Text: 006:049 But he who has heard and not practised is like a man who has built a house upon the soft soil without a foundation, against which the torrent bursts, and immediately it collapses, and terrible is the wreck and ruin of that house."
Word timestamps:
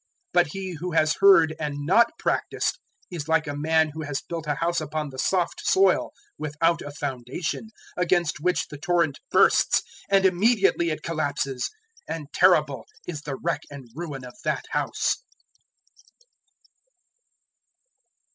006:049 0.33 0.33
But 0.33 0.47
he 0.53 0.71
who 0.79 0.91
has 0.93 1.15
heard 1.19 1.55
and 1.59 1.85
not 1.85 2.11
practised 2.17 2.79
is 3.11 3.27
like 3.27 3.45
a 3.45 3.55
man 3.55 3.91
who 3.93 4.01
has 4.01 4.19
built 4.23 4.47
a 4.47 4.55
house 4.55 4.81
upon 4.81 5.11
the 5.11 5.19
soft 5.19 5.61
soil 5.63 6.11
without 6.39 6.81
a 6.81 6.89
foundation, 6.89 7.69
against 7.95 8.39
which 8.39 8.65
the 8.69 8.79
torrent 8.79 9.19
bursts, 9.29 9.83
and 10.09 10.25
immediately 10.25 10.89
it 10.89 11.03
collapses, 11.03 11.69
and 12.09 12.33
terrible 12.33 12.87
is 13.07 13.21
the 13.21 13.35
wreck 13.35 13.61
and 13.69 13.89
ruin 13.93 14.25
of 14.25 14.33
that 14.43 14.65
house." 14.71 15.17